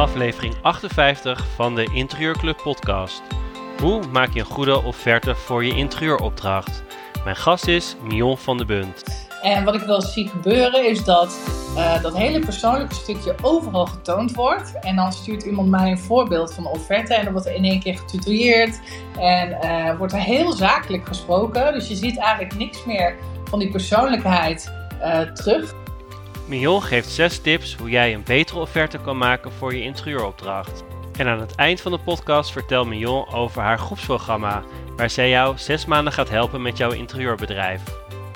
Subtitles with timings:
[0.00, 3.22] aflevering 58 van de Interieurclub podcast.
[3.80, 6.82] Hoe maak je een goede offerte voor je interieuropdracht?
[7.24, 9.28] Mijn gast is Mion van de Bunt.
[9.42, 11.38] En wat ik wel zie gebeuren is dat
[11.76, 14.78] uh, dat hele persoonlijke stukje overal getoond wordt.
[14.80, 17.80] En dan stuurt iemand mij een voorbeeld van offerte en dan wordt er in één
[17.80, 18.80] keer getutoreerd.
[19.18, 21.72] En uh, wordt er heel zakelijk gesproken.
[21.72, 24.72] Dus je ziet eigenlijk niks meer van die persoonlijkheid
[25.02, 25.74] uh, terug.
[26.50, 30.84] Mion geeft zes tips hoe jij een betere offerte kan maken voor je interieuropdracht.
[31.18, 34.62] En aan het eind van de podcast vertelt Mion over haar groepsprogramma,
[34.96, 37.82] waar zij jou zes maanden gaat helpen met jouw interieurbedrijf.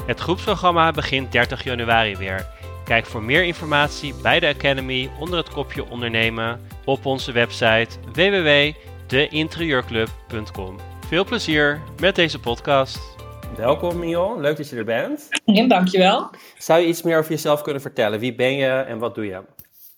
[0.06, 2.46] Het groepsprogramma begint 30 januari weer.
[2.84, 10.76] Kijk voor meer informatie bij de Academy onder het kopje ondernemen op onze website www.deinterieurclub.com.
[11.08, 13.13] Veel plezier met deze podcast.
[13.56, 15.28] Welkom Mion, leuk dat je er bent.
[15.44, 16.30] Ja, dankjewel.
[16.58, 18.20] Zou je iets meer over jezelf kunnen vertellen?
[18.20, 19.42] Wie ben je en wat doe je?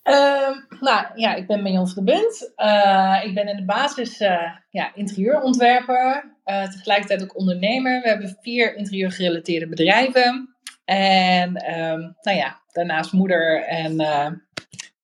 [0.05, 2.53] Uh, nou ja, ik ben Mion van de Bunt.
[2.57, 8.03] Uh, ik ben in de basis uh, ja, interieurontwerper, eh, tegelijkertijd ook ondernemer.
[8.03, 10.57] We hebben vier interieurgerelateerde bedrijven.
[10.85, 14.01] En ehm, nou ja, daarnaast moeder en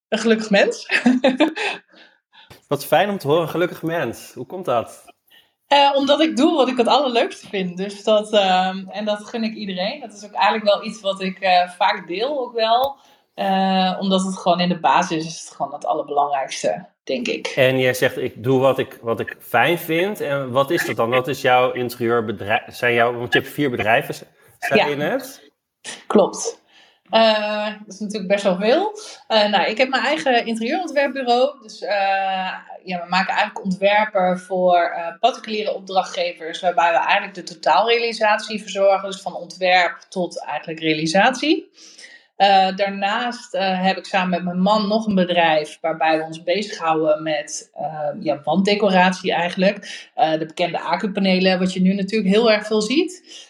[0.09, 0.89] een gelukkig mens.
[2.69, 4.33] Wat fijn om te horen, een gelukkig mens.
[4.35, 5.12] Hoe komt dat?
[5.73, 7.77] Uh, omdat ik doe wat ik het allerleukste vind.
[7.77, 10.01] Dus dat, uh, en dat gun ik iedereen.
[10.01, 12.97] Dat is ook eigenlijk wel iets wat ik uh, vaak deel ook wel.
[13.35, 17.47] Eh, omdat het gewoon in de basis is het gewoon het allerbelangrijkste, denk ik.
[17.47, 20.21] En jij zegt, ik doe wat ik, wat ik fijn vind.
[20.21, 21.11] En wat is dat dan?
[21.11, 22.63] Wat is jouw interieurbedrijf?
[22.75, 24.15] Zijn jouw, want je hebt vier bedrijven,
[24.59, 24.87] zei ja.
[24.87, 25.51] je net?
[26.07, 26.62] Klopt.
[27.11, 28.99] Uh, dat is natuurlijk best wel veel.
[29.29, 31.63] Uh, nou, ik heb mijn eigen interieurontwerpbureau.
[31.63, 31.91] Dus uh,
[32.85, 36.61] ja, we maken eigenlijk ontwerpen voor particuliere opdrachtgevers.
[36.61, 39.11] Waarbij we eigenlijk de totaalrealisatie verzorgen.
[39.11, 41.71] Dus van ontwerp tot eigenlijk realisatie.
[42.77, 45.79] Daarnaast heb ik samen met mijn man nog een bedrijf.
[45.81, 47.71] Waarbij we ons bezighouden met
[48.21, 50.11] ja, wanddecoratie eigenlijk.
[50.15, 53.41] de bekende acupanelen, wat je nu natuurlijk heel erg veel ziet.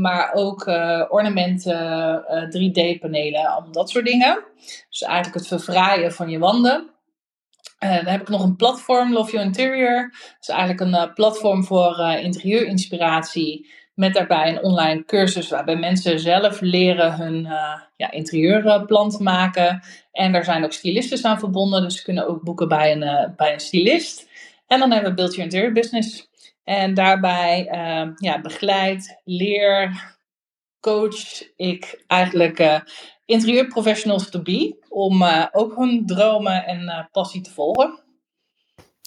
[0.00, 0.66] Maar ook
[1.08, 4.44] ornamenten, uh, 3D-panelen, allemaal dat soort dingen.
[4.88, 6.90] Dus eigenlijk het verfraaien van je wanden.
[7.78, 10.14] dan heb ik nog een platform, Love Your Interior.
[10.38, 13.70] Dus eigenlijk een platform voor interieurinspiratie.
[13.96, 17.42] Met daarbij een online cursus waarbij mensen zelf leren hun
[17.96, 19.82] ja, interieurplan te maken.
[20.12, 23.52] En daar zijn ook stylisten aan verbonden, dus ze kunnen ook boeken bij een, bij
[23.52, 24.28] een stylist.
[24.66, 26.28] En dan hebben we Build Your Interior Business.
[26.64, 30.04] En daarbij uh, ja, begeleid, leer,
[30.80, 32.80] coach ik eigenlijk uh,
[33.24, 34.84] interieurprofessionals to be.
[34.88, 38.05] Om ook hun dromen en passie te volgen.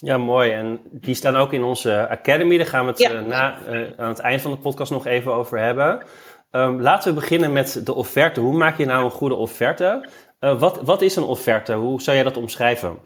[0.00, 0.50] Ja, mooi.
[0.50, 2.56] En die staan ook in onze academy.
[2.56, 3.20] Daar gaan we het ja.
[3.20, 3.58] na,
[3.96, 6.02] aan het eind van de podcast nog even over hebben.
[6.50, 8.40] Um, laten we beginnen met de offerte.
[8.40, 10.08] Hoe maak je nou een goede offerte?
[10.40, 11.72] wat, wat is een offerte?
[11.72, 12.98] Hoe zou jij dat omschrijven?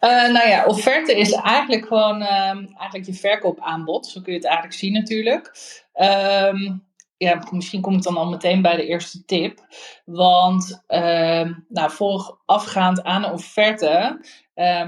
[0.00, 4.06] Uh, nou ja, offerte is eigenlijk gewoon um, eigenlijk je verkoopaanbod.
[4.06, 5.52] Zo kun je het eigenlijk zien natuurlijk.
[5.94, 6.84] Um,
[7.16, 9.58] ja, misschien kom ik dan al meteen bij de eerste tip.
[10.04, 14.18] Want um, nou, voorafgaand aan een offerte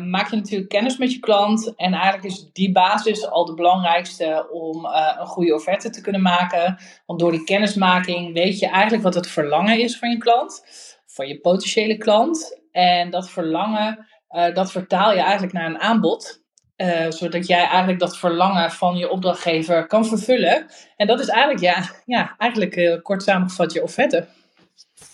[0.04, 1.74] maak je natuurlijk kennis met je klant.
[1.76, 6.22] En eigenlijk is die basis al de belangrijkste om uh, een goede offerte te kunnen
[6.22, 6.78] maken.
[7.06, 10.64] Want door die kennismaking weet je eigenlijk wat het verlangen is van je klant.
[11.06, 12.60] Van je potentiële klant.
[12.72, 16.44] En dat verlangen uh, dat vertaal je eigenlijk naar een aanbod.
[16.76, 20.66] Uh, zodat jij eigenlijk dat verlangen van je opdrachtgever kan vervullen.
[20.96, 24.26] En dat is eigenlijk, ja, ja eigenlijk uh, kort samengevat je offerte.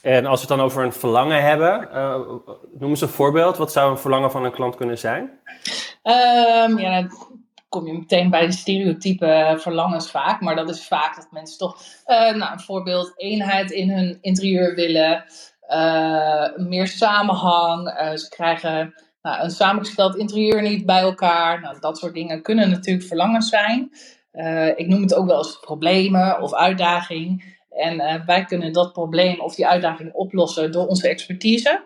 [0.00, 2.14] En als we het dan over een verlangen hebben, uh,
[2.78, 3.56] noem eens een voorbeeld.
[3.56, 5.22] Wat zou een verlangen van een klant kunnen zijn?
[6.02, 7.10] Um, ja, dan
[7.68, 10.40] kom je meteen bij de stereotype verlangens vaak.
[10.40, 15.24] Maar dat is vaak dat mensen toch, nou, een voorbeeld, eenheid in hun interieur willen.
[16.68, 17.88] meer samenhang.
[18.18, 21.60] ze krijgen nou, een samengesteld interieur niet bij elkaar.
[21.60, 23.92] Nou, dat soort dingen kunnen natuurlijk verlangens zijn.
[24.32, 27.56] Uh, ik noem het ook wel eens problemen of uitdaging.
[27.70, 31.82] En uh, wij kunnen dat probleem of die uitdaging oplossen door onze expertise.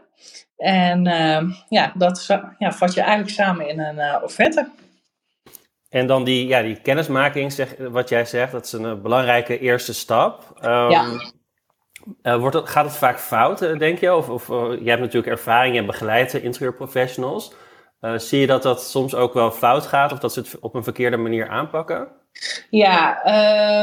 [0.56, 2.26] En uh, ja, dat
[2.58, 4.70] ja, vat je eigenlijk samen in een offerte.
[5.88, 9.94] En dan die, ja, die kennismaking, zeg, wat jij zegt, dat is een belangrijke eerste
[9.94, 10.58] stap.
[10.62, 11.04] Um, ja.
[12.22, 14.14] Uh, wordt het, gaat het vaak fout, uh, denk je?
[14.14, 17.52] Of, of uh, je hebt natuurlijk ervaring, je begeleidt interieurprofessionals.
[18.16, 20.84] zie je dat dat soms ook wel fout gaat of dat ze het op een
[20.84, 22.08] verkeerde manier aanpakken?
[22.70, 23.18] Ja,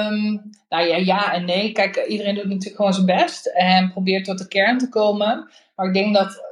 [0.08, 1.72] um, nou ja, ja en nee.
[1.72, 5.50] Kijk, iedereen doet natuurlijk gewoon zijn best en probeert tot de kern te komen.
[5.75, 6.44] Maar ik denk dat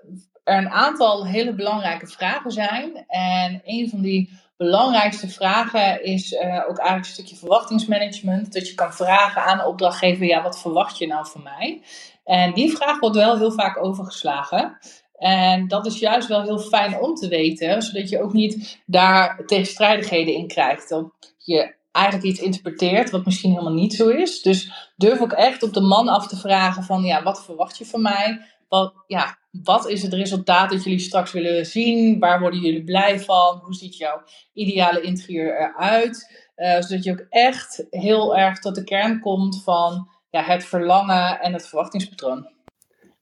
[0.43, 3.05] er een aantal hele belangrijke vragen zijn.
[3.07, 8.53] En een van die belangrijkste vragen is uh, ook eigenlijk een stukje verwachtingsmanagement.
[8.53, 11.81] Dat je kan vragen aan de opdrachtgever, ja, wat verwacht je nou van mij?
[12.23, 14.77] En die vraag wordt wel heel vaak overgeslagen.
[15.13, 19.43] En dat is juist wel heel fijn om te weten, zodat je ook niet daar
[19.45, 20.89] tegenstrijdigheden in krijgt.
[20.89, 24.41] Dat je eigenlijk iets interpreteert wat misschien helemaal niet zo is.
[24.41, 27.85] Dus durf ook echt op de man af te vragen van, ja, wat verwacht je
[27.85, 28.41] van mij?
[28.67, 32.19] Wat, ja, wat is het resultaat dat jullie straks willen zien?
[32.19, 33.59] Waar worden jullie blij van?
[33.63, 36.49] Hoe ziet jouw ideale interieur eruit?
[36.55, 41.39] Uh, zodat je ook echt heel erg tot de kern komt van ja, het verlangen
[41.39, 42.49] en het verwachtingspatroon.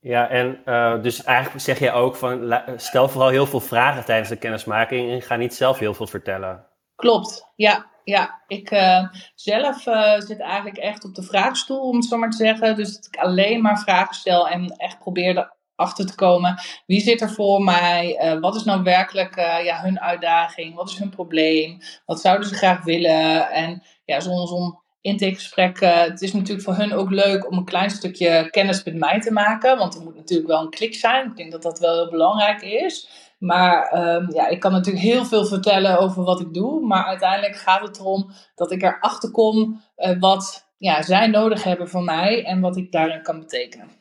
[0.02, 4.30] Ja, en uh, dus eigenlijk zeg je ook van stel vooral heel veel vragen tijdens
[4.30, 6.66] de kennismaking en ga niet zelf heel veel vertellen.
[6.96, 7.88] Klopt, ja.
[8.04, 12.30] Ja, ik uh, zelf uh, zit eigenlijk echt op de vraagstoel, om het zo maar
[12.30, 12.76] te zeggen.
[12.76, 16.60] Dus dat ik alleen maar vragen stel en echt probeer erachter te komen.
[16.86, 18.20] Wie zit er voor mij?
[18.24, 20.76] Uh, wat is nou werkelijk ja, hun uitdaging?
[20.76, 21.78] Wat is hun probleem?
[22.06, 23.50] Wat zouden ze graag willen?
[23.52, 27.90] En ja, zo'n zo intakegesprek, het is natuurlijk voor hun ook leuk om een klein
[27.90, 29.78] stukje kennis met mij te maken.
[29.78, 31.26] Want er moet natuurlijk wel een klik zijn.
[31.26, 33.10] Ik denk dat dat wel heel belangrijk is.
[33.40, 36.86] Maar um, ja, ik kan natuurlijk heel veel vertellen over wat ik doe.
[36.86, 39.82] Maar uiteindelijk gaat het erom dat ik erachter kom
[40.20, 43.99] wat ja, zij nodig hebben van mij en wat ik daarin kan betekenen.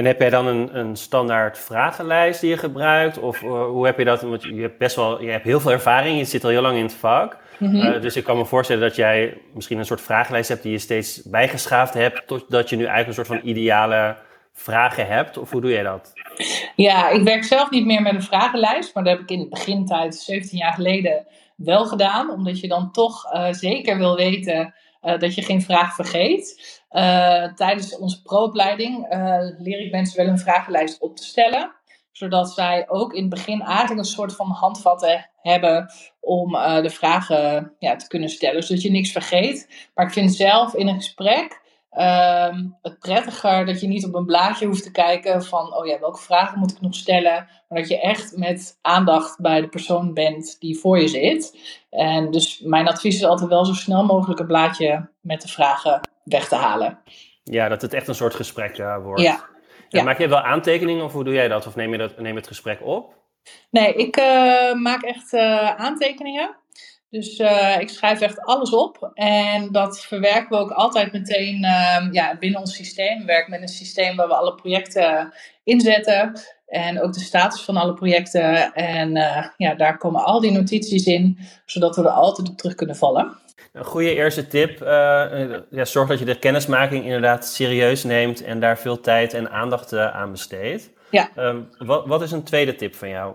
[0.00, 3.18] En heb jij dan een, een standaard vragenlijst die je gebruikt?
[3.18, 4.22] Of uh, hoe heb je dat?
[4.22, 6.76] Want je hebt best wel, je hebt heel veel ervaring, je zit al heel lang
[6.76, 7.36] in het vak.
[7.58, 7.80] Mm -hmm.
[7.80, 10.78] uh, dus ik kan me voorstellen dat jij misschien een soort vragenlijst hebt die je
[10.78, 14.16] steeds bijgeschaafd hebt, totdat je nu eigenlijk een soort van ideale
[14.52, 15.38] vragen hebt?
[15.38, 16.12] Of hoe doe jij dat?
[16.76, 19.50] Ja, ik werk zelf niet meer met een vragenlijst, maar dat heb ik in het
[19.50, 21.26] begintijd, 17 jaar geleden,
[21.56, 22.30] wel gedaan.
[22.30, 26.80] Omdat je dan toch uh, zeker wil weten uh, dat je geen vraag vergeet.
[26.90, 29.06] Uh, tijdens onze pro-opleiding
[29.58, 31.74] leer ik mensen wel een vragenlijst op te stellen.
[32.12, 36.52] Zodat zij ook in het begin eigenlijk een soort van handvatten hebben om
[36.82, 38.62] de vragen ja, te kunnen stellen.
[38.62, 39.88] Zodat je niks vergeet.
[39.94, 41.59] Maar ik vind zelf in een gesprek
[41.98, 45.98] Um, het prettiger dat je niet op een blaadje hoeft te kijken van, oh ja,
[45.98, 47.48] welke vragen moet ik nog stellen?
[47.68, 51.58] Maar dat je echt met aandacht bij de persoon bent die voor je zit.
[51.90, 56.00] En dus mijn advies is altijd wel zo snel mogelijk een blaadje met de vragen
[56.24, 56.98] weg te halen.
[57.44, 59.20] Ja, dat het echt een soort gesprek uh, wordt.
[59.20, 59.44] Ja.
[59.88, 60.02] ja.
[60.02, 61.66] Maak je wel aantekeningen of hoe doe jij dat?
[61.66, 63.14] Of neem je, dat, neem het gesprek op?
[63.70, 66.56] Nee, ik uh, maak echt uh, aantekeningen.
[67.10, 69.10] Dus uh, ik schrijf echt alles op.
[69.14, 73.18] En dat verwerken we ook altijd meteen uh, ja, binnen ons systeem.
[73.18, 75.32] We werken met een systeem waar we alle projecten
[75.64, 76.40] inzetten.
[76.66, 78.72] En ook de status van alle projecten.
[78.74, 82.74] En uh, ja, daar komen al die notities in, zodat we er altijd op terug
[82.74, 83.36] kunnen vallen.
[83.72, 84.80] Een goede eerste tip.
[84.80, 89.50] Eh, ja, zorg dat je de kennismaking inderdaad serieus neemt en daar veel tijd en
[89.50, 90.90] aandacht aan besteedt.
[91.10, 91.28] Ja.
[91.36, 93.34] Um, wat, wat is een tweede tip van jou?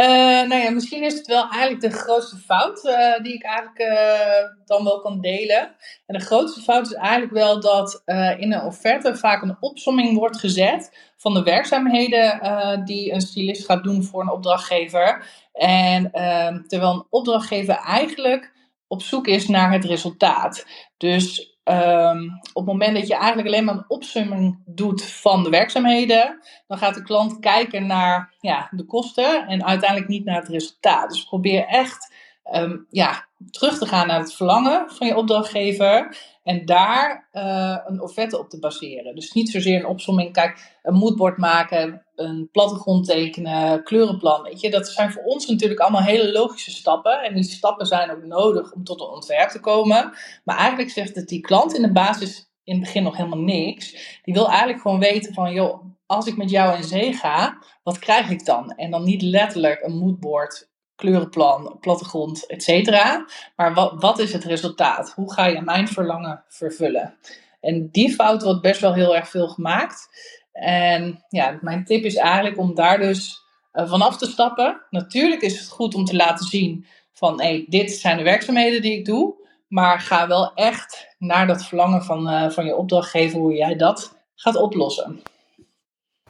[0.00, 0.06] Uh,
[0.48, 4.48] nou ja, misschien is het wel eigenlijk de grootste fout uh, die ik eigenlijk uh,
[4.64, 5.74] dan wel kan delen.
[6.06, 8.02] En de grootste fout is eigenlijk wel dat
[8.38, 13.84] in een offerte vaak een opsomming wordt gezet van de werkzaamheden die een stylist gaat
[13.84, 15.26] doen voor een opdrachtgever.
[15.52, 18.52] En ehm, terwijl een opdrachtgever eigenlijk
[18.86, 20.66] op zoek is naar het resultaat.
[20.96, 25.50] Dus Um, op het moment dat je eigenlijk alleen maar een opsumming doet van de
[25.50, 30.48] werkzaamheden, dan gaat de klant kijken naar ja, de kosten en uiteindelijk niet naar het
[30.48, 31.10] resultaat.
[31.10, 32.14] Dus probeer echt
[32.52, 36.16] um, ja, terug te gaan naar het verlangen van je opdrachtgever
[36.48, 39.14] en daar uh, een offerte op te baseren.
[39.14, 44.42] Dus niet zozeer een opsomming, kijk, een moodboard maken, een plattegrond tekenen, kleurenplan.
[44.42, 47.22] Weet je, dat zijn voor ons natuurlijk allemaal hele logische stappen.
[47.22, 50.12] En die stappen zijn ook nodig om tot een ontwerp te komen.
[50.44, 53.90] Maar eigenlijk zegt het die klant in de basis in het begin nog helemaal niks.
[54.22, 57.98] Die wil eigenlijk gewoon weten van, joh, als ik met jou in zee ga, wat
[57.98, 58.70] krijg ik dan?
[58.70, 63.26] En dan niet letterlijk een moodboard kleurenplan, plattegrond, et cetera.
[63.56, 65.12] Maar wat, wat is het resultaat?
[65.14, 67.18] Hoe ga je mijn verlangen vervullen?
[67.60, 70.08] En die fout wordt best wel heel erg veel gemaakt.
[70.52, 74.80] En ja, mijn tip is eigenlijk om daar dus uh, vanaf te stappen.
[74.90, 78.98] Natuurlijk is het goed om te laten zien van hey, dit zijn de werkzaamheden die
[78.98, 79.34] ik doe.
[79.68, 84.16] Maar ga wel echt naar dat verlangen van, uh, van je opdrachtgever, hoe jij dat
[84.34, 85.22] gaat oplossen.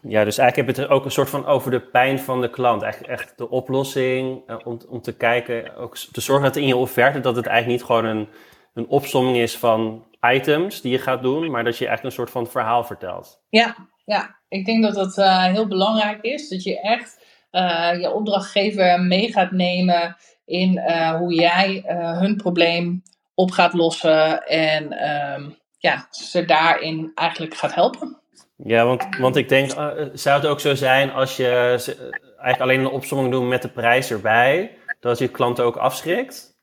[0.02, 2.50] Ja, dus eigenlijk heb je het ook een soort van over de pijn van de
[2.50, 2.82] klant.
[2.82, 6.76] Eigenlijk echt de oplossing uh, om, om te kijken, ook te zorgen dat in je
[6.76, 8.28] offerte dat het eigenlijk niet gewoon een,
[8.74, 12.30] een opsomming is van items die je gaat doen, maar dat je echt een soort
[12.30, 13.42] van verhaal vertelt.
[13.48, 14.36] Ja, ja.
[14.48, 16.48] ik denk dat dat uh, heel belangrijk is.
[16.48, 20.80] Dat je echt uh, je opdrachtgever mee gaat nemen in
[21.18, 21.82] hoe jij
[22.18, 23.02] hun probleem
[23.34, 28.20] op gaat lossen en ehm, ja, ze daarin eigenlijk gaat helpen.
[28.64, 31.50] Ja, want, want ik denk, uh, zou het ook zo zijn als je
[32.20, 36.56] eigenlijk alleen een opzomming doet met de prijs erbij, dat je klanten ook afschrikt?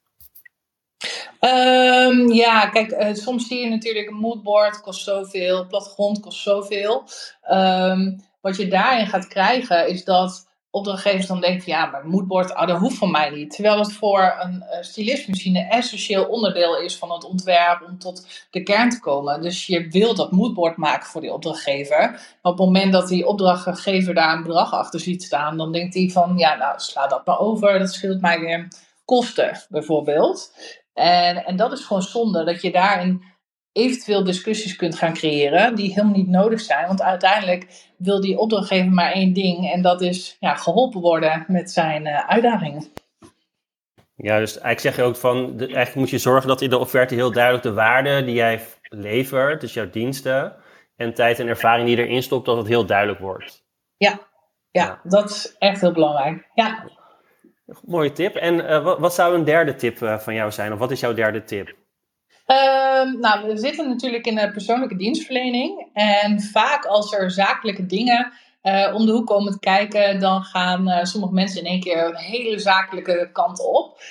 [1.40, 7.04] Um, ja, kijk, soms zie je natuurlijk een moodboard kost zoveel, plattegrond kost zoveel.
[7.52, 10.45] Um, wat je daarin gaat krijgen is dat
[10.76, 13.52] opdrachtgevers dan denken: ja, maar moodboard, ah, dat hoeft van mij niet.
[13.52, 18.00] Terwijl het voor een uh, stylist misschien een essentieel onderdeel is van het ontwerp om
[18.00, 19.42] tot de kern te komen.
[19.42, 22.00] Dus je wil dat moodboard maken voor die opdrachtgever.
[22.42, 25.94] Maar op het moment dat die opdrachtgever daar een bedrag achter ziet staan, dan denkt
[25.94, 28.68] hij van: ja, nou sla dat maar over, dat scheelt mij weer
[29.06, 30.54] kosten, bijvoorbeeld.
[30.94, 33.24] En, en dat is gewoon zonde, dat je daarin
[33.76, 36.88] eventueel discussies kunt gaan creëren die helemaal niet nodig zijn.
[36.88, 37.68] Want uiteindelijk
[37.98, 42.28] wil die opdrachtgever maar één ding en dat is ja, geholpen worden met zijn uh,
[42.28, 42.88] uitdagingen.
[44.16, 46.78] Ja, dus eigenlijk zeg je ook van, de, eigenlijk moet je zorgen dat in de
[46.78, 50.56] offerte heel duidelijk de waarde die jij levert, dus jouw diensten
[50.96, 53.64] en tijd en ervaring die erin stopt, dat het heel duidelijk wordt.
[53.98, 54.20] Ja,
[54.72, 56.50] ja, dat is echt heel belangrijk.
[56.54, 56.90] Ja.
[57.86, 58.36] Mooie tip.
[58.36, 60.74] En uh, wat, wat, zou een derde tip uh, van jou zijn?
[60.74, 61.76] Of wat is jouw derde tip?
[62.48, 65.90] Um, nou, we zitten natuurlijk in de persoonlijke dienstverlening.
[65.94, 68.32] En vaak als er zakelijke dingen
[68.64, 72.60] uh, om de hoek komen kijken, dan gaan sommige mensen in één keer een hele
[72.60, 74.02] zakelijke kant op.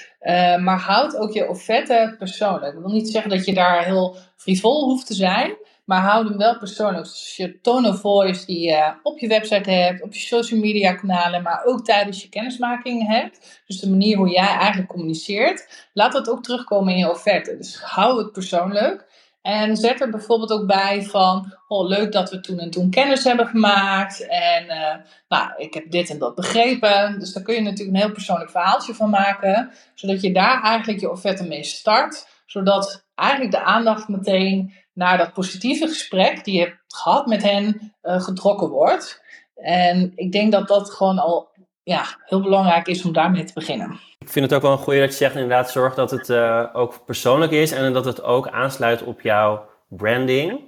[0.60, 2.74] maar houd ook je offerte persoonlijk.
[2.74, 5.56] Dat wil niet zeggen dat je daar heel frivol hoeft te zijn.
[5.84, 7.04] Maar hou hem wel persoonlijk.
[7.04, 10.94] Dus je tone of voice die je op je website hebt, op je social media
[10.94, 13.62] kanalen, maar ook tijdens je kennismaking hebt.
[13.66, 15.88] Dus de manier hoe jij eigenlijk communiceert.
[15.92, 17.56] Laat dat ook terugkomen in je offerte.
[17.56, 19.12] Dus hou het persoonlijk.
[19.42, 23.24] En zet er bijvoorbeeld ook bij van, oh leuk dat we toen en toen kennis
[23.24, 24.26] hebben gemaakt.
[24.26, 24.94] En uh,
[25.28, 27.18] nou, ik heb dit en dat begrepen.
[27.18, 29.70] Dus daar kun je natuurlijk een heel persoonlijk verhaaltje van maken.
[29.94, 32.26] Zodat je daar eigenlijk je offerte mee start.
[32.46, 37.94] Zodat eigenlijk de aandacht meteen naar dat positieve gesprek die je hebt gehad met hen
[38.02, 39.22] uh, getrokken wordt.
[39.54, 41.48] En ik denk dat dat gewoon al
[41.82, 44.00] ja, heel belangrijk is om daarmee te beginnen.
[44.18, 46.66] Ik vind het ook wel een goede dat je zegt inderdaad zorg dat het uh,
[46.72, 50.60] ook persoonlijk is en dat het ook aansluit op jouw branding.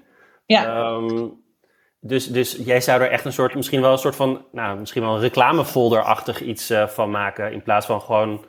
[0.47, 0.89] Ja.
[0.89, 1.45] Um,
[2.01, 5.03] dus, dus jij zou er echt een soort, misschien wel een soort van, nou, misschien
[5.03, 8.45] wel een reclamefolder-achtig iets uh, van maken in plaats van gewoon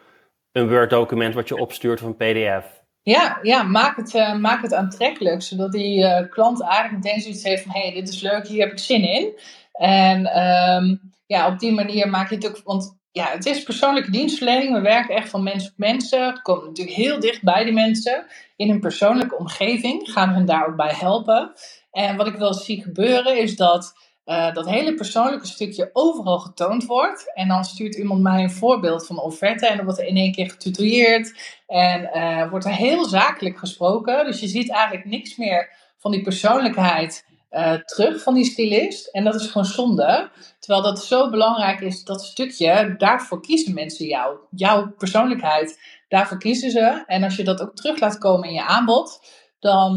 [0.51, 2.76] een Word-document wat je opstuurt of een PDF.
[3.07, 7.43] Ja, ja maak, het, uh, maak het aantrekkelijk, zodat die uh, klant eigenlijk meteen zoiets
[7.43, 9.39] heeft van, hé, hey, dit is leuk, hier heb ik zin in.
[9.71, 14.11] En um, ja, op die manier maak je het ook, want ja, het is persoonlijke
[14.11, 14.73] dienstverlening.
[14.73, 16.33] We werken echt van mens op mensen.
[16.33, 18.25] We komen natuurlijk heel dicht bij die mensen.
[18.55, 21.51] In een persoonlijke omgeving gaan we hen daar ook bij helpen.
[21.91, 26.85] En wat ik wel zie gebeuren is dat uh, dat hele persoonlijke stukje overal getoond
[26.85, 27.31] wordt.
[27.33, 30.17] En dan stuurt iemand mij een voorbeeld van een offerte en dan wordt er in
[30.17, 31.57] één keer getutoreerd.
[31.67, 34.25] En uh, wordt er heel zakelijk gesproken.
[34.25, 39.07] Dus je ziet eigenlijk niks meer van die persoonlijkheid uh, terug van die stylist.
[39.07, 40.29] En dat is gewoon zonde.
[40.59, 44.37] Terwijl dat zo belangrijk is, dat stukje, daarvoor kiezen mensen jou.
[44.51, 47.03] Jouw persoonlijkheid, daarvoor kiezen ze.
[47.05, 49.19] En als je dat ook terug laat komen in je aanbod,
[49.59, 49.95] dan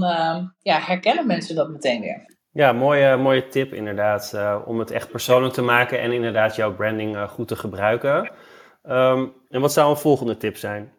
[0.62, 2.29] ja, herkennen mensen dat meteen weer.
[2.52, 4.32] Ja, mooie, mooie tip inderdaad.
[4.34, 8.30] Uh, om het echt persoonlijk te maken en inderdaad jouw branding uh, goed te gebruiken.
[8.88, 10.92] Um, en wat zou een volgende tip zijn?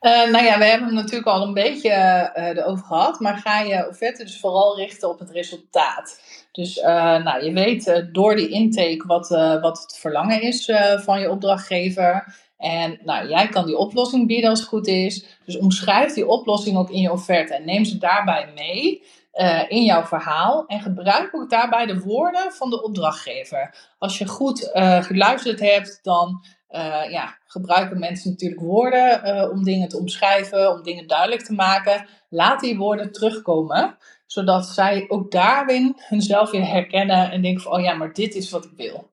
[0.00, 1.90] Uh, nou ja, we hebben het natuurlijk al een beetje
[2.34, 3.20] erover gehad.
[3.20, 6.20] Maar ga je offerte dus vooral richten op het resultaat.
[6.52, 6.80] Dus
[7.24, 9.28] nou, je weet door die intake wat,
[9.60, 12.36] wat het verlangen is van je opdrachtgever.
[12.56, 15.38] En nou, jij kan die oplossing bieden als het goed is.
[15.44, 19.02] Dus omschrijf die oplossing ook in je offerte en neem ze daarbij mee.
[19.32, 20.66] Uh, in jouw verhaal.
[20.66, 23.74] En gebruik ook daarbij de woorden van de opdrachtgever.
[23.98, 29.88] Als je goed uh, geluisterd hebt, dan uh, ja, gebruiken mensen natuurlijk woorden om dingen
[29.88, 32.06] te omschrijven, om dingen duidelijk te maken.
[32.28, 37.80] Laat die woorden terugkomen, zodat zij ook daarin hunzelf weer herkennen en denken van, oh
[37.80, 39.10] ja, maar dit is wat ik wil.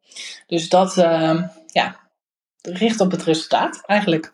[0.48, 0.93] Dus dat,
[1.67, 2.00] ja,
[2.62, 4.31] richt op het resultaat eigenlijk.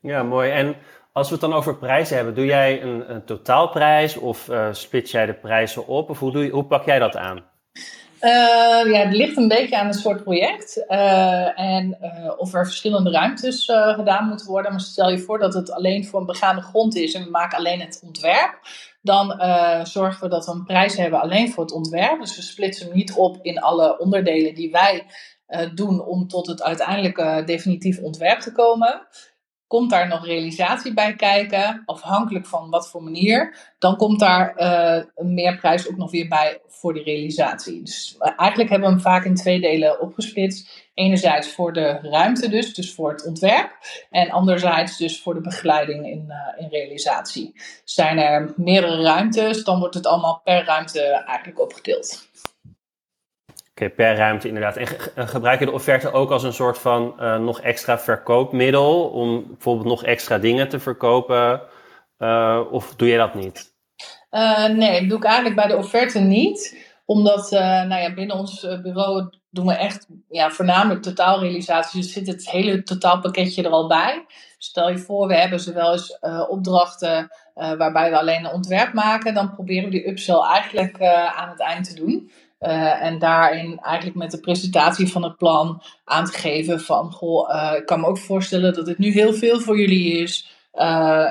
[0.00, 0.50] Ja, mooi.
[0.50, 0.76] En
[1.12, 5.10] als we het dan over prijzen hebben, doe jij een, een totaalprijs of uh, split
[5.10, 6.10] jij de prijzen op?
[6.10, 7.44] Of hoe, doe je, hoe pak jij dat aan?
[8.20, 11.98] Uh, ja, het ligt een beetje aan het soort project uh, en
[12.36, 13.64] of er verschillende ruimtes
[13.94, 14.70] gedaan moeten worden.
[14.70, 17.58] Maar stel je voor dat het alleen voor een begaande grond is en we maken
[17.58, 18.58] alleen het ontwerp.
[19.00, 19.40] Dan
[19.86, 22.20] zorgen we dat we een prijs hebben alleen voor het ontwerp.
[22.20, 25.06] Dus we splitsen hem niet op in alle onderdelen die wij
[25.74, 29.06] doen om tot het uiteindelijke definitief ontwerp te komen.
[29.72, 35.04] Komt daar nog realisatie bij kijken, afhankelijk van wat voor manier, dan komt daar uh,
[35.14, 37.82] een meerprijs ook nog weer bij voor die realisatie.
[37.82, 40.90] Dus eigenlijk hebben we hem vaak in twee delen opgesplitst.
[40.94, 43.70] Enerzijds voor de ruimte dus, dus voor het ontwerp.
[44.10, 47.52] En anderzijds dus voor de begeleiding in, uh, in realisatie.
[47.84, 52.30] Zijn er meerdere ruimtes, dan wordt het allemaal per ruimte eigenlijk opgedeeld.
[53.74, 54.76] Oké, per ruimte inderdaad.
[54.76, 59.46] En gebruik je de offerte ook als een soort van uh, nog extra verkoopmiddel om
[59.46, 61.60] bijvoorbeeld nog extra dingen te verkopen?
[62.70, 63.74] of doe je dat niet?
[64.76, 69.30] nee, dat doe ik eigenlijk bij de offerte niet omdat nou ja, binnen ons bureau
[69.50, 72.00] doen we echt ja, voornamelijk totaalrealisatie.
[72.00, 74.26] Dus zit het hele totaalpakketje er al bij.
[74.58, 79.34] Stel je voor, we hebben zowel eens opdrachten waarbij we alleen een ontwerp maken.
[79.34, 81.02] Dan proberen we die upsell eigenlijk
[81.34, 82.30] aan het eind te doen.
[83.00, 87.12] En daarin eigenlijk met de presentatie van het plan aan te geven van...
[87.12, 90.50] Goh, ik kan me ook voorstellen dat dit nu heel veel voor jullie is.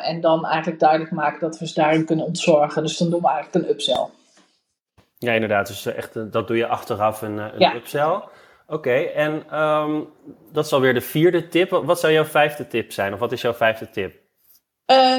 [0.01, 2.83] en dan eigenlijk duidelijk maken dat we ze daarin kunnen ontzorgen.
[2.83, 4.07] Dus dan doen we eigenlijk een upsell.
[5.17, 5.67] Ja, inderdaad.
[5.67, 7.75] Dus echt, dat doe je achteraf een, een ja.
[7.75, 8.21] upsell.
[8.67, 10.07] Oké, en um,
[10.51, 11.69] dat is alweer de vierde tip.
[11.69, 13.13] Wat zou jouw vijfde tip zijn?
[13.13, 14.19] Of wat is jouw vijfde tip?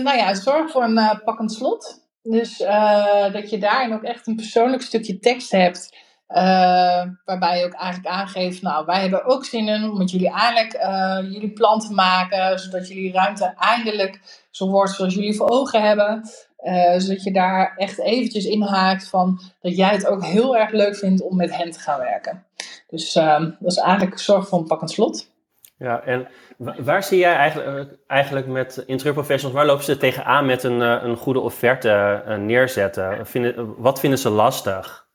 [0.03, 2.02] Nou ja, zorg voor een pakkend slot.
[2.23, 5.97] Dus uh, dat je daarin ook echt een persoonlijk stukje tekst hebt.
[7.25, 10.73] waarbij je ook eigenlijk aangeeft, nou wij hebben ook zin in om met jullie eigenlijk
[11.33, 12.59] jullie plan te maken.
[12.59, 16.29] Zodat jullie ruimte eindelijk zo wordt zoals jullie voor ogen hebben.
[16.97, 20.97] zodat je daar echt eventjes in haakt van dat jij het ook heel erg leuk
[20.97, 22.45] vindt om met hen te gaan werken.
[22.89, 25.32] Dus uh, dat is eigenlijk zorg voor een pakkend slot.
[25.83, 30.63] Ja, en waar zie jij eigenlijk, eh, eigenlijk met interieurprofessionals, waar lopen ze tegenaan met
[30.63, 33.27] een, eh, een goede offerte uh, neerzetten?
[33.27, 35.07] Vinden, wat vinden ze lastig?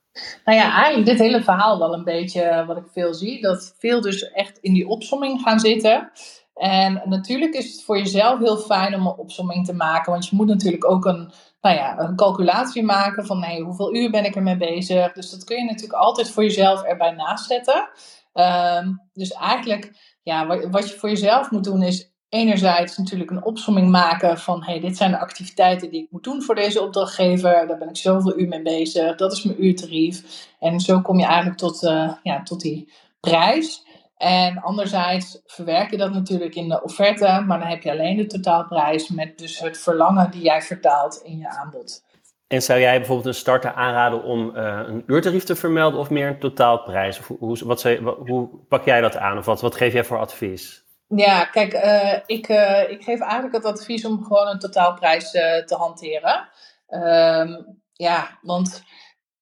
[0.46, 3.42] Nou ja, eigenlijk dit hele verhaal wel een beetje wat ik veel zie.
[3.42, 6.12] Dat veel dus echt in die opsomming gaan zitten.
[6.54, 10.12] En natuurlijk is het voor jezelf heel fijn om een opsomming te maken.
[10.12, 11.32] Want je moet natuurlijk ook een,
[11.62, 15.14] nou ja, een calculatie maken van nee, hoeveel uur ben ik ermee bezig.
[15.14, 17.90] Dus dat kun je natuurlijk altijd voor jezelf erbij naast zetten.
[18.38, 19.92] Ehm, dus eigenlijk,
[20.28, 24.64] ja, wat, wat, je voor jezelf moet doen is enerzijds natuurlijk een opsomming maken van
[24.64, 27.68] hey, dit zijn de activiteiten die ik moet doen voor deze opdrachtgever.
[27.68, 29.16] Daar ben ik zoveel uur mee bezig.
[29.16, 30.48] Dat is mijn uurtarief.
[30.60, 33.86] En zo kom je eigenlijk tot, uh, ja, tot die prijs.
[34.18, 38.26] En anderzijds verwerk je dat natuurlijk in de offerte, maar dan heb je alleen de
[38.26, 42.04] totaalprijs met dus het verlangen die jij vertaalt in je aanbod.
[42.48, 46.28] En zou jij bijvoorbeeld een starter aanraden om uh, een uurtarief te vermelden of meer
[46.28, 47.20] een totaalprijs?
[47.20, 50.86] Of hoe, wat hoe pak jij dat aan of wat, wat geef jij voor advies?
[51.08, 55.76] Ja, kijk, uh, ik, uh, ik geef eigenlijk het advies om gewoon een totaalprijs te
[55.78, 56.50] hanteren.
[56.90, 58.84] Um, ja, want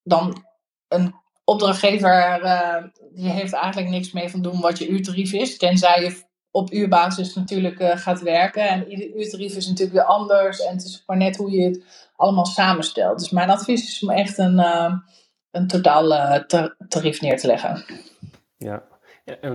[0.04, 0.46] dan
[0.88, 2.40] een opdrachtgever
[3.14, 5.58] die heeft eigenlijk niks mee van doen wat je uurtarief is.
[5.58, 8.70] Tenzij je op uurbasis natuurlijk gaat werken.
[8.70, 10.60] En ieder uurtarief is natuurlijk weer anders.
[10.60, 13.20] En het is maar net hoe je het allemaal samenstelt.
[13.20, 14.94] Dus mijn advies is om echt een, uh,
[15.52, 16.08] een totaal
[16.88, 17.86] tarief neer te leggen.
[18.58, 18.84] Ja.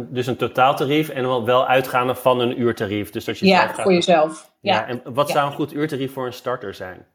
[0.09, 3.11] Dus een totaaltarief en wel, uitgaande van een uurtarief.
[3.11, 4.53] Dus dat je ja, voor jezelf.
[4.61, 4.75] Ja.
[4.75, 4.87] ja.
[4.87, 7.07] En wat zou een goed uurtarief voor een starter zijn?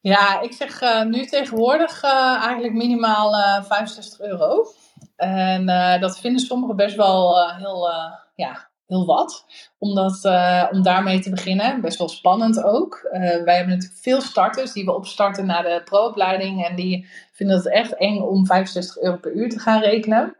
[0.00, 4.66] Ja, ik zeg uh, nu tegenwoordig uh, eigenlijk minimaal uh, eh, 65 euro.
[5.16, 5.66] En
[6.00, 7.88] dat vinden sommigen best wel heel,
[8.34, 9.44] ja, heel wat.
[9.78, 10.24] Om, dat,
[10.72, 11.80] om daarmee te beginnen.
[11.80, 13.08] Best wel spannend ook.
[13.10, 16.66] wij hebben natuurlijk veel starters die we opstarten naar de pro-opleiding.
[16.66, 20.36] En die vinden het echt eng om 65 euro per uur te gaan rekenen.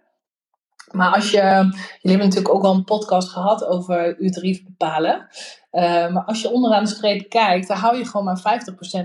[0.93, 5.29] Maar als je, jullie hebben natuurlijk ook al een podcast gehad over uurtarief bepalen.
[5.73, 8.61] Uh, maar als je onderaan de streep kijkt, dan hou je gewoon maar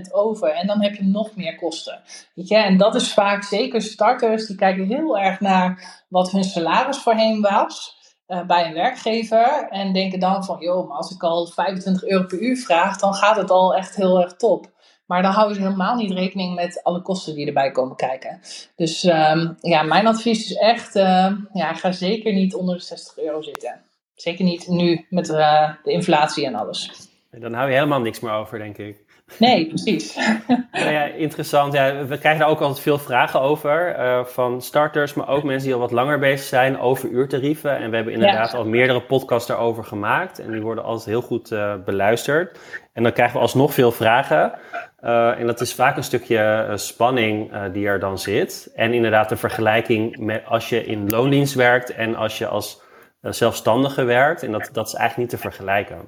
[0.08, 0.48] 50% over.
[0.48, 2.00] En dan heb je nog meer kosten.
[2.34, 2.56] Weet je?
[2.56, 7.40] En dat is vaak, zeker starters, die kijken heel erg naar wat hun salaris voorheen
[7.40, 7.96] was.
[8.28, 9.68] Uh, bij een werkgever.
[9.70, 13.14] En denken dan van, joh, maar als ik al 25 euro per uur vraag, dan
[13.14, 14.72] gaat het al echt heel erg top.
[15.06, 18.40] Maar dan houden ze helemaal niet rekening met alle kosten die erbij komen kijken.
[18.76, 23.18] Dus um, ja, mijn advies is echt, uh, ja, ga zeker niet onder de 60
[23.18, 23.80] euro zitten.
[24.14, 26.90] Zeker niet nu met uh, de inflatie en alles.
[27.30, 29.03] Dan hou je helemaal niks meer over, denk ik.
[29.38, 30.14] Nee, precies.
[30.14, 31.72] ja, ja, interessant.
[31.72, 33.98] Ja, we krijgen daar ook altijd veel vragen over.
[33.98, 37.76] Uh, van starters, maar ook mensen die al wat langer bezig zijn over uurtarieven.
[37.76, 40.38] En we hebben inderdaad al meerdere podcasts daarover gemaakt.
[40.38, 42.58] En die worden altijd heel goed uh, beluisterd.
[42.92, 44.52] En dan krijgen we alsnog veel vragen.
[45.00, 48.70] Uh, en dat is vaak een stukje spanning die er dan zit.
[48.74, 52.82] En inderdaad de vergelijking met als je in loondienst werkt en als je als
[53.20, 54.42] zelfstandige werkt.
[54.42, 56.06] En dat, dat is eigenlijk niet te vergelijken.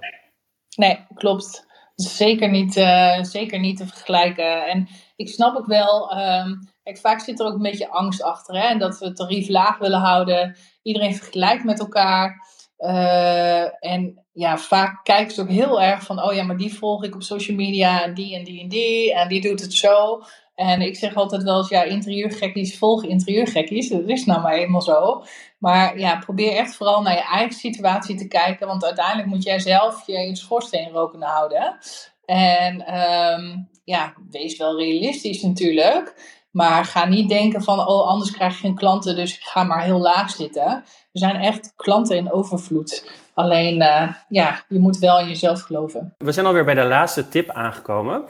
[0.77, 1.66] Nee, klopt
[1.97, 4.67] zeker niet, uh, zeker niet te vergelijken.
[4.67, 8.55] En ik snap ook wel, um, vaak zit er ook een beetje angst achter.
[8.55, 8.67] Hè?
[8.67, 10.57] En dat we het tarief laag willen houden.
[10.83, 12.55] Iedereen vergelijkt met elkaar.
[12.79, 17.05] Uh, en ja, vaak kijken ze ook heel erg van, oh ja, maar die volg
[17.05, 20.23] ik op social media en die en die en die en die doet het zo.
[20.57, 23.89] En ik zeg altijd wel eens, ja, interieurgekkies volgen interieurgekkies.
[23.89, 25.25] Dat is nou maar eenmaal zo.
[25.59, 28.67] Maar ja, probeer echt vooral naar je eigen situatie te kijken.
[28.67, 31.79] Want uiteindelijk moet jij zelf je, je schoorsteen rokende houden.
[32.25, 36.35] En um, ja, wees wel realistisch natuurlijk.
[36.51, 39.83] Maar ga niet denken van, oh, anders krijg je geen klanten, dus ik ga maar
[39.83, 40.67] heel laag zitten.
[40.67, 43.11] Er zijn echt klanten in overvloed.
[43.35, 46.15] Alleen, uh, ja, je moet wel in jezelf geloven.
[46.19, 48.25] We zijn alweer bij de laatste tip aangekomen.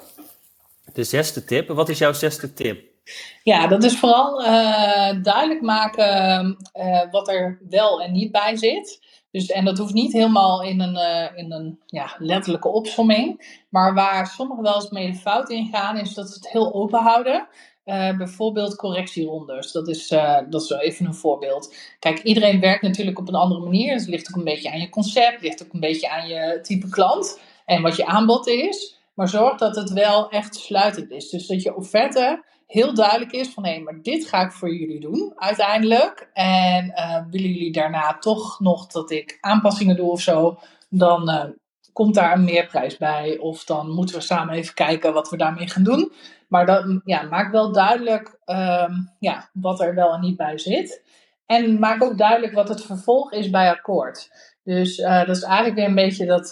[0.92, 1.68] De zesde tip.
[1.68, 2.94] Wat is jouw zesde tip?
[3.42, 9.05] Ja, dat is vooral uh, duidelijk maken uh, wat er wel en niet bij zit.
[9.31, 13.46] Dus, en dat hoeft niet helemaal in een, uh, in een ja, letterlijke opsomming.
[13.68, 16.75] Maar waar sommigen wel eens mee de fout in gaan, is dat ze het heel
[16.75, 17.49] open houden.
[18.18, 19.72] Bijvoorbeeld correctierondes.
[19.72, 21.75] Dat is, uh, dat is even een voorbeeld.
[21.99, 23.92] Kijk, iedereen werkt natuurlijk op een andere manier.
[23.92, 26.59] Dus het ligt ook een beetje aan je concept, ligt ook een beetje aan je
[26.62, 28.96] type klant en wat je aanbod is.
[29.16, 31.29] Maar zorg dat het wel echt sluitend is.
[31.29, 35.00] Dus dat je offerte heel duidelijk is van hé, maar dit ga ik voor jullie
[35.00, 36.31] doen uiteindelijk.
[36.33, 41.44] En uh, willen jullie daarna toch nog dat ik aanpassingen doe of zo, dan uh,
[41.92, 43.38] komt daar een meerprijs bij.
[43.38, 46.12] Of dan moeten we samen even kijken wat we daarmee gaan doen.
[46.48, 51.05] Maar dat, ja, maak wel duidelijk um, ja, wat er wel en niet bij zit.
[51.46, 54.31] En maak ook duidelijk wat het vervolg is bij akkoord.
[54.62, 56.50] Dus uh, dat is eigenlijk weer een beetje dat,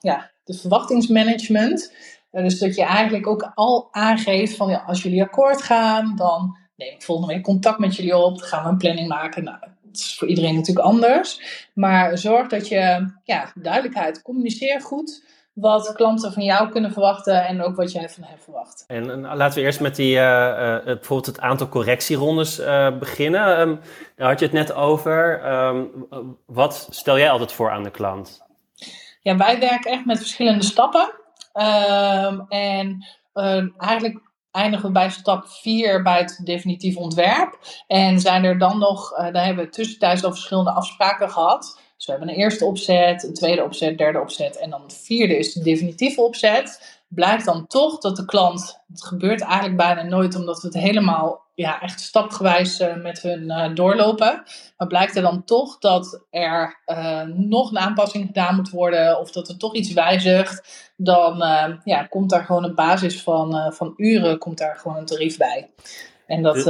[0.00, 1.94] ja, de verwachtingsmanagement.
[2.32, 6.56] Uh, dus dat je eigenlijk ook al aangeeft van ja, als jullie akkoord gaan, dan
[6.76, 8.38] neem ik volgende week contact met jullie op.
[8.38, 9.44] Dan gaan we een planning maken.
[9.44, 11.40] Nou, dat is voor iedereen natuurlijk anders.
[11.74, 17.62] Maar zorg dat je ja, duidelijkheid, communiceer goed wat klanten van jou kunnen verwachten en
[17.62, 18.84] ook wat jij van hen verwacht.
[18.86, 22.56] En, en laten we eerst met die, uh, uh, bijvoorbeeld het aantal correctierondes
[22.98, 23.60] beginnen.
[23.60, 23.80] Um,
[24.16, 25.52] daar had je het net over.
[25.52, 26.06] Um,
[26.46, 28.42] wat stel jij altijd voor aan de klant?
[29.22, 31.12] Ja, wij werken echt met verschillende stappen.
[31.54, 37.58] Um, en uh, eigenlijk eindigen we bij stap 4 bij het definitief ontwerp.
[37.86, 41.80] En zijn er dan nog, uh, daar hebben we tussentijds al verschillende afspraken gehad.
[41.96, 45.38] Dus we hebben een eerste opzet, een tweede opzet, derde opzet en dan de vierde
[45.38, 47.00] is de definitieve opzet.
[47.08, 51.41] Blijkt dan toch dat de klant, het gebeurt eigenlijk bijna nooit omdat we het helemaal
[51.62, 54.42] ja, echt stapgewijs uh, met hun uh, doorlopen.
[54.76, 59.30] Maar blijkt er dan toch dat er uh, nog een aanpassing gedaan moet worden of
[59.30, 61.36] dat er toch iets wijzigt, dan
[61.84, 65.70] ja, komt daar gewoon een basis van, van uren, komt daar gewoon een tarief bij.
[66.26, 66.64] En dat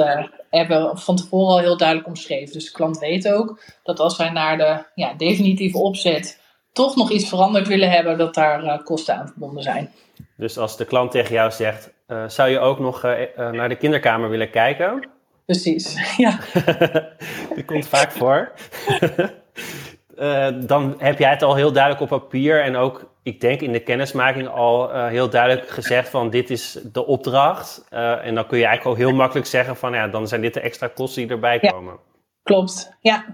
[0.51, 2.53] hebben we van tevoren al heel duidelijk omschreven.
[2.53, 6.42] Dus de klant weet ook dat als wij naar de ja, definitieve opzet
[6.73, 9.91] toch nog iets veranderd willen hebben, dat daar kosten aan verbonden zijn.
[10.37, 13.77] Dus als de klant tegen jou zegt, uh, zou je ook nog uh, naar de
[13.77, 15.09] kinderkamer willen kijken?
[15.45, 16.39] Precies, ja.
[17.55, 18.53] Die komt vaak voor.
[20.67, 23.81] dan heb jij het al heel duidelijk op papier en ook, ik denk in de
[23.81, 27.87] kennismaking al heel duidelijk gezegd van dit is de opdracht.
[27.91, 30.61] en dan kun je eigenlijk al heel makkelijk zeggen van ja, dan zijn dit de
[30.61, 31.93] extra kosten die erbij komen.
[31.93, 32.01] Ja,
[32.43, 33.25] klopt, ja.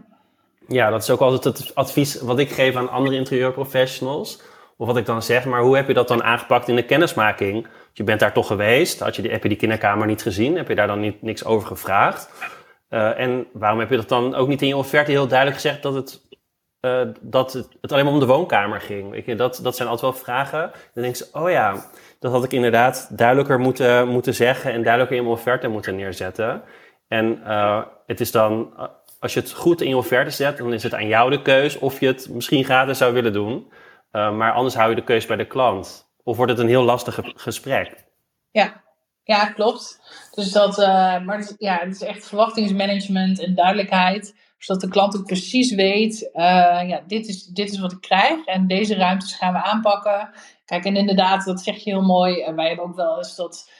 [0.71, 4.43] Ja, dat is ook altijd het advies wat ik geef aan andere interieurprofessionals
[4.77, 7.67] of wat ik dan zeg, maar hoe heb je dat dan aangepakt in de kennismaking?
[7.93, 10.69] Je bent daar toch geweest, had je die, heb je die kinderkamer niet gezien, heb
[10.69, 12.31] je daar dan niet, niks over gevraagd?
[12.91, 15.83] Uh, en waarom heb je dat dan ook niet in je offerte heel duidelijk gezegd
[15.83, 16.29] dat het,
[16.81, 19.35] uh, dat het, alleen maar om de woonkamer ging?
[19.37, 20.71] Dat, dat zijn altijd wel vragen.
[20.95, 21.85] Dan denk je, oh ja,
[22.19, 26.63] dat had ik inderdaad duidelijker moeten, moeten zeggen en duidelijker in mijn offerte moeten neerzetten.
[27.09, 28.73] En uh, het is dan,
[29.19, 31.79] als je het goed in je offerte zet, dan is het aan jou de keus
[31.79, 33.73] of je het misschien gratis zou willen doen.
[34.13, 36.11] Uh, maar anders hou je de keus bij de klant.
[36.23, 38.05] Of wordt het een heel lastig gesprek?
[38.51, 38.83] Ja,
[39.23, 40.01] ja klopt.
[40.35, 40.87] Dus dat, uh,
[41.25, 44.35] maar het ja, het is echt verwachtingsmanagement en duidelijkheid.
[44.59, 46.43] Zodat de klant ook precies weet, uh,
[46.89, 50.31] ja, dit is, dit is wat ik krijg en deze ruimtes gaan we aanpakken.
[50.65, 52.55] Kijk, en inderdaad, dat zeg je heel mooi.
[52.55, 53.71] wij hebben ook wel eens dat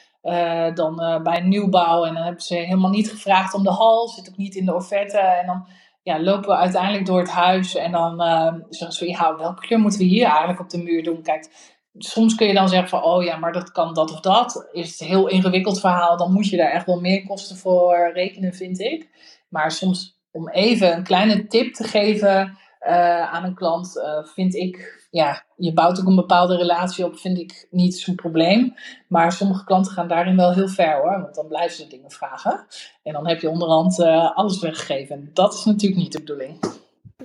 [0.73, 4.29] dan bij een nieuwbouw en dan hebben ze helemaal niet gevraagd om de hal, zit
[4.29, 5.17] ook niet in de offerte.
[5.17, 5.67] En dan
[6.03, 9.99] ja, lopen we uiteindelijk door het huis en dan uh, zeggen ze welke kleur moeten
[9.99, 11.21] we hier eigenlijk op de muur doen?
[11.21, 11.49] Kijk,
[11.97, 14.69] soms kun je dan zeggen van oh ja, maar dat kan dat of dat.
[14.71, 18.11] Is het een heel ingewikkeld verhaal, dan moet je daar echt wel meer kosten voor
[18.13, 19.09] rekenen, vind ik.
[19.49, 24.55] Maar soms om even een kleine tip te geven uh, aan een klant, uh, vind
[24.55, 28.75] ik ja, je bouwt ook een bepaalde relatie op, vind ik niet zo'n probleem.
[29.07, 32.65] Maar sommige klanten gaan daarin wel heel ver hoor, want dan blijven ze dingen vragen.
[33.03, 35.15] En dan heb je onderhand uh, alles weggegeven.
[35.15, 36.59] En dat is natuurlijk niet de bedoeling.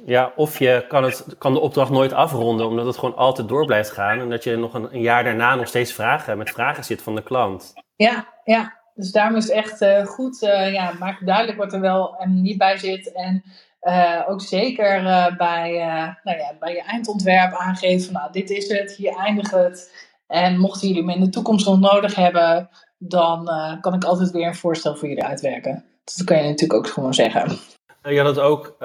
[0.06, 3.66] Ja, of je kan, het, kan de opdracht nooit afronden, omdat het gewoon altijd door
[3.66, 4.20] blijft gaan.
[4.20, 7.14] En dat je nog een, een jaar daarna nog steeds vragen, met vragen zit van
[7.14, 7.72] de klant.
[7.96, 8.82] Ja, ja.
[8.94, 12.42] Dus daarom is het echt uh, goed, uh, ja, maak duidelijk wat er wel en
[12.42, 13.12] niet bij zit.
[13.12, 13.44] En
[13.84, 18.68] uh, ook zeker uh, bij, uh, nou ja, bij je eindontwerp aangeven, nou dit is
[18.68, 20.08] het, hier eindigt het.
[20.26, 22.68] En mochten jullie me in de toekomst nog nodig hebben,
[22.98, 25.84] dan kan ik altijd weer een voorstel voor jullie uitwerken.
[26.04, 27.58] Dus dat kan je natuurlijk ook gewoon zeggen.
[28.02, 28.76] Je had het ook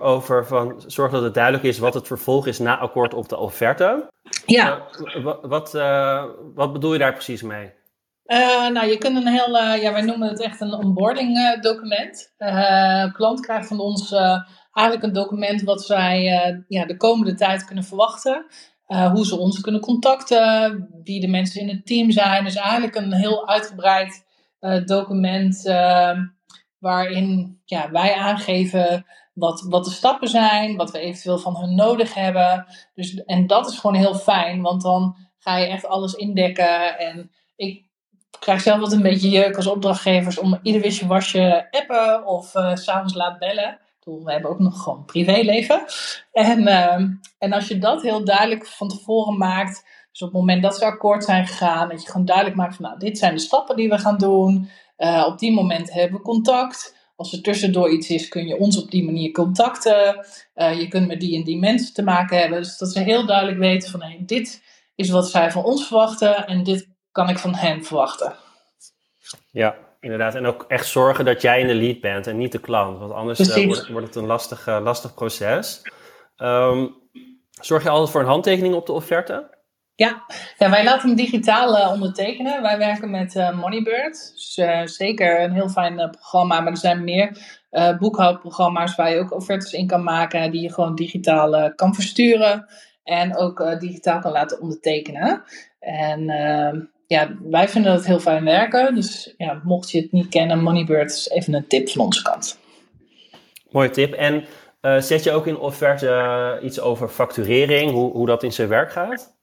[0.00, 3.36] over van zorg dat het duidelijk is wat het vervolg is na akkoord op de
[3.36, 4.08] offerte.
[4.46, 4.82] Ja.
[5.22, 5.72] wat, wat,
[6.54, 7.72] wat bedoel je daar precies mee?
[8.26, 11.60] Uh, nou, je kunt een heel, uh, ja, wij noemen het echt een onboarding uh,
[11.60, 12.34] document.
[13.12, 14.12] klant krijgt van ons
[14.72, 16.22] eigenlijk een document wat zij
[16.68, 18.46] ja, de komende tijd kunnen verwachten.
[18.86, 22.44] hoe ze ons kunnen contacten, wie de mensen in het team zijn.
[22.44, 24.24] Dus eigenlijk een heel uitgebreid
[24.84, 25.62] document
[26.78, 32.14] waarin ja, wij aangeven wat, wat de stappen zijn, wat we eventueel van hun nodig
[32.14, 32.66] hebben.
[32.94, 36.98] Dus, en dat is gewoon heel fijn, want dan ga je echt alles indekken.
[36.98, 37.85] En ik
[38.38, 42.74] krijg zelf wat een beetje jeuk als opdrachtgevers om ieder wisje wasje appen of uh,
[42.74, 43.78] s'avonds laat bellen.
[44.04, 45.84] We hebben ook nog gewoon privéleven.
[46.32, 47.00] En, uh,
[47.38, 50.84] en als je dat heel duidelijk van tevoren maakt, dus op het moment dat ze
[50.84, 53.88] akkoord zijn gegaan, dat je gewoon duidelijk maakt van nou, dit zijn de stappen die
[53.88, 54.70] we gaan doen.
[54.98, 56.96] Uh, op die moment hebben we contact.
[57.16, 60.26] Als er tussendoor iets is, kun je ons op die manier contacten.
[60.54, 62.58] Uh, je kunt met die en die mensen te maken hebben.
[62.58, 64.62] Dus dat ze heel duidelijk weten van hey, dit
[64.94, 68.34] is wat zij van ons verwachten en dit kan ik van hen verwachten.
[69.50, 70.34] Ja, inderdaad.
[70.34, 72.98] En ook echt zorgen dat jij in de lead bent en niet de klant.
[72.98, 75.82] Want anders uh, wordt, wordt, het een lastig, uh, lastig proces.
[76.36, 76.94] Um,
[77.60, 79.54] zorg je altijd voor een handtekening op de offerte?
[79.94, 80.24] Ja,
[80.58, 82.62] ja wij laten hem digitaal uh, ondertekenen.
[82.62, 84.32] Wij werken met Moneybird.
[84.34, 86.60] Dus, zeker een heel fijn programma.
[86.60, 87.38] Maar er zijn meer
[87.98, 90.50] boekhoudprogramma's waar je ook offertes in kan maken.
[90.50, 92.66] Die je gewoon digitaal kan versturen.
[93.02, 95.42] En ook digitaal kan laten ondertekenen.
[95.78, 98.94] En ehm, ja, wij vinden dat heel fijn werken.
[98.94, 102.58] Dus ja, mocht je het niet kennen, Moneybird is even een tip van onze kant.
[103.70, 104.12] Mooie tip.
[104.12, 104.44] En
[104.82, 108.68] uh, zet je ook in offerte uh, iets over facturering, hoe, hoe dat in zijn
[108.68, 109.36] werk gaat?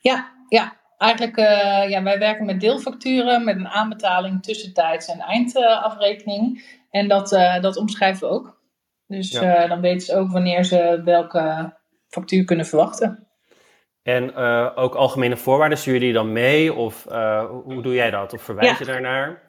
[0.00, 0.76] Ja, ja.
[0.98, 6.64] eigenlijk uh, ja, wij werken met deelfacturen, met een aanbetaling, tussentijds en eindafrekening.
[6.90, 7.28] en dat,
[7.60, 8.60] dat omschrijven we ook.
[9.06, 11.74] Dus dan weten ze ook wanneer ze welke
[12.08, 13.31] factuur kunnen verwachten.
[14.02, 16.74] En uh, ook algemene voorwaarden, stuur je die dan mee?
[16.74, 18.32] Of uh, hoe doe jij dat?
[18.32, 19.42] Of verwijs je daarnaar?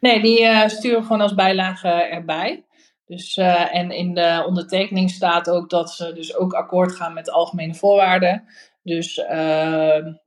[0.00, 2.64] Nee, die uh, sturen gewoon als bijlage erbij.
[3.06, 3.36] Dus,
[3.72, 7.74] en in de ondertekening staat ook dat ze dus ook akkoord gaan met de algemene
[7.74, 8.44] voorwaarden.
[8.82, 9.24] Dus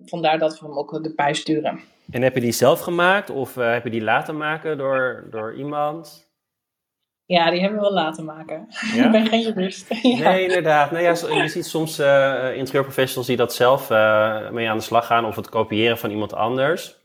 [0.06, 1.80] vandaar dat we hem ook erbij sturen.
[2.12, 6.27] En heb je die zelf gemaakt of heb je die laten maken door, door iemand?
[7.28, 8.68] Ja, die hebben we wel laten maken.
[8.96, 9.06] Ja?
[9.06, 9.88] ik ben geen jurist.
[10.02, 10.30] ja.
[10.30, 10.92] Nee, inderdaad.
[10.92, 11.10] Nou ja,
[11.44, 15.36] je ziet soms uh, interieurprofessionals die dat zelf uh, mee aan de slag gaan of
[15.36, 16.96] het kopiëren van iemand anders.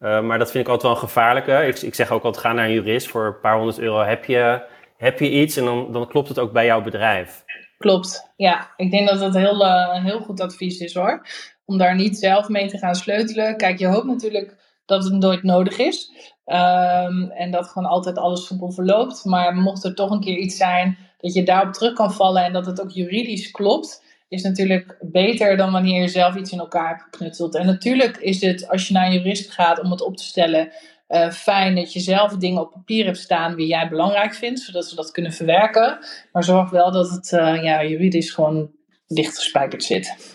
[0.00, 1.66] Uh, maar dat vind ik altijd wel een gevaarlijke.
[1.66, 3.08] Ik, ik zeg ook altijd, ga naar een jurist.
[3.08, 4.62] Voor een paar honderd euro heb je,
[4.96, 7.44] heb je iets en dan, dan klopt het ook bij jouw bedrijf.
[7.78, 8.72] Klopt, ja.
[8.76, 9.66] Ik denk dat dat heel,
[10.02, 11.26] heel goed advies is hoor.
[11.64, 13.56] Om daar niet zelf mee te gaan sleutelen.
[13.56, 16.10] Kijk, je hoopt natuurlijk dat het nooit nodig is.
[16.46, 19.24] Um, en dat gewoon altijd alles soepel verloopt.
[19.24, 22.52] Maar mocht er toch een keer iets zijn dat je daarop terug kan vallen en
[22.52, 26.88] dat het ook juridisch klopt, is natuurlijk beter dan wanneer je zelf iets in elkaar
[26.88, 27.54] hebt geknutseld.
[27.54, 30.72] En natuurlijk is het, als je naar een jurist gaat om het op te stellen,
[31.08, 34.88] uh, fijn dat je zelf dingen op papier hebt staan die jij belangrijk vindt, zodat
[34.88, 35.98] ze dat kunnen verwerken.
[36.32, 38.70] Maar zorg wel dat het uh, ja, juridisch gewoon
[39.06, 40.34] dichtgespijkerd zit.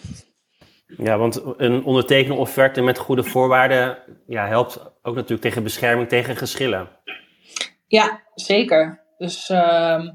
[0.98, 3.98] Ja, want een ondertekende offerte met goede voorwaarden
[4.28, 6.90] ja, helpt ook natuurlijk tegen bescherming tegen geschillen.
[7.88, 9.04] Ja, zeker.
[9.18, 10.08] Dus uh,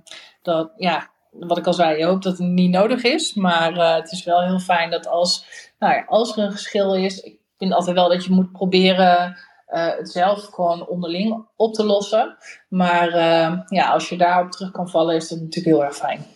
[0.42, 3.34] dat, ja, wat ik al zei, je hoopt dat het niet nodig is.
[3.34, 5.46] Maar uh, het is wel heel fijn dat als,
[5.78, 9.36] nou ja, als er een geschil is, ik vind altijd wel dat je moet proberen
[9.68, 12.36] uh, het zelf gewoon onderling op te lossen.
[12.68, 16.26] Maar uh, ja, als je daarop terug kan vallen, is dat natuurlijk heel erg fijn.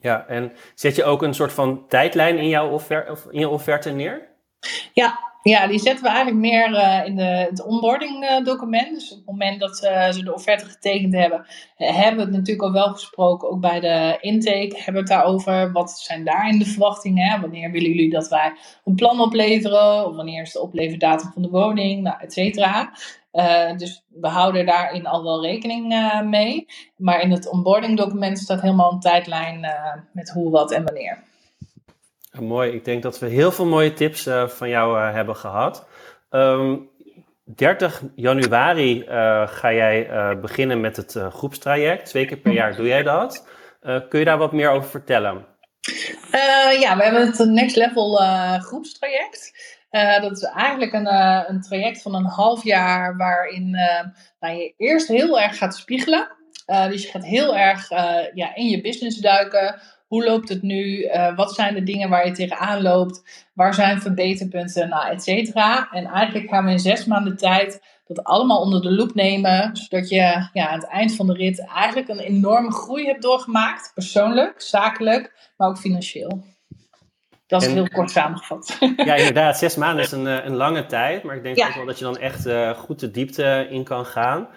[0.00, 3.90] Ja, en zet je ook een soort van tijdlijn in jouw offerte, in je offerte
[3.90, 4.28] neer?
[4.92, 8.94] Ja, ja, die zetten we eigenlijk meer uh, in de, het onboarding uh, document.
[8.94, 12.62] Dus op het moment dat uh, ze de offerte getekend hebben, hebben we het natuurlijk
[12.62, 15.72] al wel gesproken, ook bij de intake, hebben we het daarover.
[15.72, 17.28] Wat zijn daarin de verwachtingen?
[17.28, 17.40] Hè?
[17.40, 18.52] Wanneer willen jullie dat wij
[18.84, 20.06] een plan opleveren?
[20.06, 22.02] Of wanneer is de opleverdatum van de woning?
[22.02, 22.92] Nou, et cetera.
[23.76, 26.66] Dus we houden daarin al wel rekening mee.
[26.96, 29.66] Maar in het onboarding document staat helemaal een tijdlijn
[30.12, 31.22] met hoe, wat en wanneer.
[32.40, 35.86] Mooi, ik denk dat we heel veel mooie tips van jou hebben gehad.
[36.30, 36.76] Um, ehm,
[37.54, 39.04] 30 januari
[39.46, 40.08] ga jij
[40.40, 42.06] beginnen met het groepstraject.
[42.06, 43.48] Twee keer per jaar doe jij dat.
[43.80, 45.46] kun je daar wat meer over vertellen?
[46.80, 48.16] ja, we hebben het Next Level
[48.60, 49.52] groepstraject.
[50.20, 51.14] Dat is eigenlijk een,
[51.48, 53.70] een traject van een half jaar waarin
[54.40, 56.28] nou, je eerst heel erg gaat spiegelen.
[56.66, 57.88] dus je gaat heel erg
[58.34, 61.10] ja, in je business duiken hoe loopt het nu?
[61.36, 63.46] Wat zijn de dingen waar je tegenaan loopt?
[63.54, 64.88] Waar zijn verbeterpunten?
[64.88, 65.88] Nou, et cetera.
[65.90, 69.76] En eigenlijk gaan we in zes maanden tijd dat allemaal onder de loep nemen.
[69.76, 73.90] Zodat je ja, aan het eind van de rit eigenlijk een enorme groei hebt doorgemaakt.
[73.94, 76.44] Persoonlijk, zakelijk, maar ook financieel.
[77.48, 78.78] Dat is heel kort samengevat.
[78.96, 79.58] Ja, inderdaad.
[79.58, 81.22] Zes maanden is een, een lange tijd.
[81.22, 84.48] Maar ik denk ook wel dat je dan echt goed de diepte in kan gaan.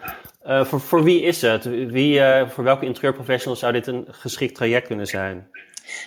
[0.43, 1.65] voor, voor wie is het?
[1.65, 5.47] Wie, voor welke interieurprofessionals zou dit een geschikt traject kunnen zijn?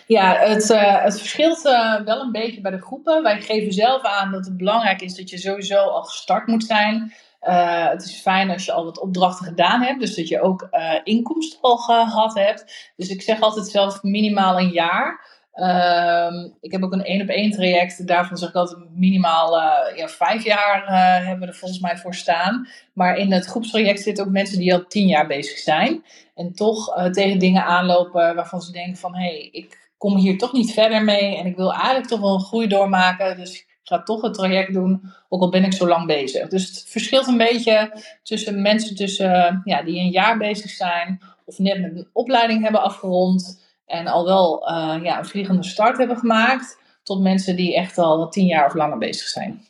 [0.07, 3.23] Ja, het, uh, het verschilt uh, wel een beetje bij de groepen.
[3.23, 7.13] Wij geven zelf aan dat het belangrijk is dat je sowieso al gestart moet zijn.
[7.43, 10.69] Uh, het is fijn als je al wat opdrachten gedaan hebt, dus dat je ook
[11.05, 12.93] inkomsten al gehad hebt.
[12.97, 15.34] Dus ik zeg altijd zelf minimaal een jaar.
[15.55, 18.07] Ehm, ik heb ook een één op één traject.
[18.07, 19.57] Daarvan zeg ik altijd minimaal
[19.97, 20.85] ja, vijf jaar
[21.25, 22.69] hebben we er volgens mij voor staan.
[22.93, 26.05] Maar in het groepstraject zitten ook mensen die al tien jaar bezig zijn.
[26.35, 29.15] En toch tegen dingen aanlopen waarvan ze denken van...
[29.15, 32.35] hé, hey, ik kom hier toch niet verder mee en ik wil eigenlijk toch wel
[32.35, 33.37] een groei doormaken.
[33.37, 36.49] Dus ik ga toch het traject doen, ook al ben ik zo lang bezig.
[36.49, 41.59] Dus het verschilt een beetje tussen mensen tussen, ja, die een jaar bezig zijn of
[41.59, 46.17] net met een opleiding hebben afgerond en al wel uh, ja, een vliegende start hebben
[46.17, 49.63] gemaakt, tot mensen die echt al tien jaar of langer bezig zijn.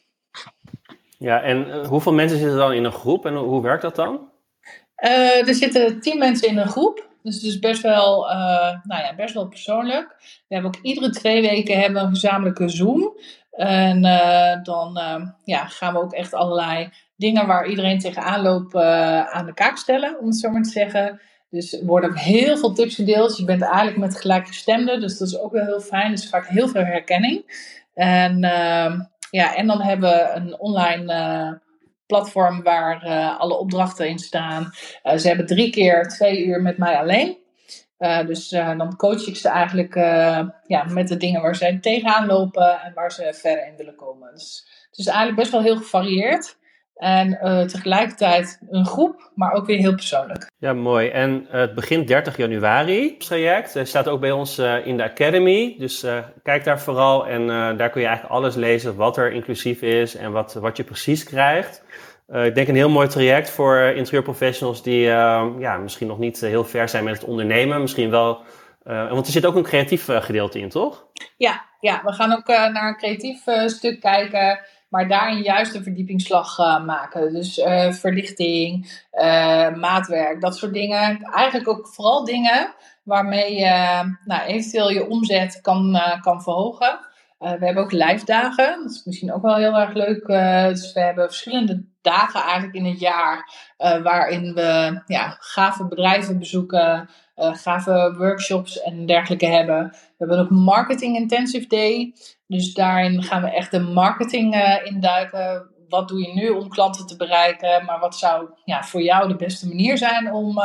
[1.18, 4.28] Ja, en uh, hoeveel mensen zitten dan in een groep en hoe werkt dat dan?
[5.04, 7.12] Uh, er zitten tien mensen in een groep.
[7.22, 8.36] Dus het is best wel, uh,
[8.82, 10.14] nou ja, best wel persoonlijk.
[10.48, 13.18] We hebben ook iedere twee weken hebben een gezamenlijke Zoom.
[13.50, 14.98] En uh, dan
[15.44, 18.74] ja, gaan we ook echt allerlei dingen waar iedereen tegenaan loopt
[19.32, 21.20] aan de kaak stellen, om het zo maar te zeggen.
[21.54, 23.36] Dus er worden heel veel tips gedeeld.
[23.36, 26.10] Je bent eigenlijk met gelijkgestemden, dus dat is ook wel heel fijn.
[26.10, 27.44] Dus vaak heel veel herkenning.
[27.94, 28.40] En,
[29.30, 31.60] ja, en dan hebben we een online
[32.06, 34.70] platform waar uh, alle opdrachten in staan.
[35.04, 37.36] Uh, ze hebben drie keer twee uur met mij alleen.
[38.26, 39.94] Dus dan coach ik ze eigenlijk
[40.66, 44.30] ja, met de dingen waar zij tegenaan lopen en waar ze verder in willen komen.
[44.32, 46.56] Dus het is eigenlijk best wel heel gevarieerd.
[46.94, 50.50] En tegelijkertijd een groep, maar ook weer heel persoonlijk.
[50.58, 51.08] Ja, mooi.
[51.08, 53.74] En het begint 30 januari, het traject.
[53.74, 55.74] Het staat ook bij ons in de Academy.
[55.78, 56.06] Dus
[56.42, 60.32] kijk daar vooral en daar kun je eigenlijk alles lezen wat er inclusief is en
[60.32, 61.82] wat, wat je precies krijgt.
[62.28, 66.64] Ik denk een heel mooi traject voor interieurprofessionals die uh, ja, misschien nog niet heel
[66.64, 67.80] ver zijn met het ondernemen.
[67.80, 68.42] Misschien wel,
[68.84, 71.06] uh, want er zit ook een creatief gedeelte in, toch?
[71.36, 74.60] Ja, ja we gaan ook naar een creatief stuk kijken,
[74.94, 77.32] maar daarin juist een verdiepingsslag maken.
[77.32, 77.54] Dus
[78.00, 79.02] verlichting,
[79.76, 81.22] maatwerk, dat soort dingen.
[81.22, 86.98] Eigenlijk ook vooral dingen waarmee je nou, eventueel je omzet kan, kan verhogen.
[87.38, 90.26] we hebben ook live dagen, dat is misschien ook wel heel erg leuk.
[90.68, 93.52] dus we hebben verschillende dagen eigenlijk in het jaar
[94.02, 99.94] waarin we ja, gave bedrijven bezoeken, gave workshops en dergelijke hebben.
[100.26, 102.14] We hebben ook Marketing Intensive Day.
[102.46, 105.70] Dus daarin gaan we echt de marketing uh, induiken.
[105.88, 107.84] Wat doe je nu om klanten te bereiken?
[107.84, 110.60] Maar wat zou ja, voor jou de beste manier zijn om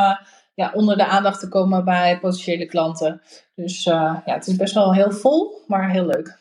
[0.54, 3.22] ja, onder de aandacht te komen bij potentiële klanten?
[3.56, 6.40] Dus ja, het is best wel heel vol, maar heel leuk.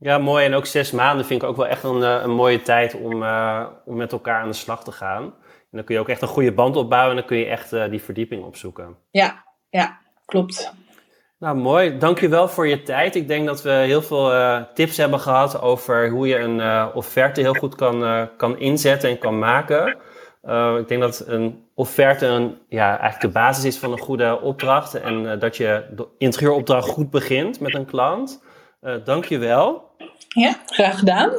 [0.00, 0.44] Ja, mooi.
[0.44, 3.22] En ook zes maanden vind ik ook wel echt een, eh, een mooie tijd om,
[3.22, 5.22] uh, om met elkaar aan de slag te gaan.
[5.22, 7.72] En dan kun je ook echt een goede band opbouwen en dan kun je echt
[7.72, 8.96] uh, die verdieping opzoeken.
[9.10, 10.72] Ja, ja, klopt.
[11.40, 11.98] Nou, mooi.
[11.98, 13.14] Dankjewel voor je tijd.
[13.14, 16.86] Ik denk dat we heel veel uh, tips hebben gehad over hoe je een uh,
[16.94, 19.96] offerte heel goed kan, kan inzetten en kan maken.
[20.78, 24.94] ik denk dat een offerte een, ja, eigenlijk de basis is van een goede opdracht.
[24.94, 28.42] En dat je de interieuropdracht goed begint met een klant.
[29.04, 29.90] dankjewel.
[30.28, 31.30] Ja, graag gedaan.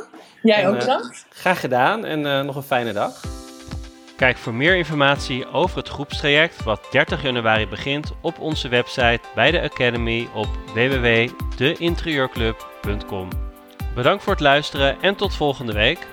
[0.42, 0.84] Jij ook?
[0.84, 0.96] Uh,
[1.30, 3.41] graag gedaan en nog een fijne dag.
[4.22, 9.52] Kijk voor meer informatie over het groepstraject wat 30 januari begint op onze website bij
[9.52, 13.28] de Academy op www.deinterieurclub.com.
[13.96, 16.08] Bedankt voor het luisteren en tot volgende week.